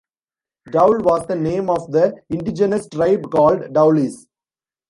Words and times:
Daule 0.69 1.03
was 1.03 1.27
the 1.27 1.35
name 1.35 1.69
of 1.69 1.91
the 1.91 2.23
indigenous 2.27 2.89
tribe 2.89 3.29
called 3.29 3.59
Daulis. 3.71 4.25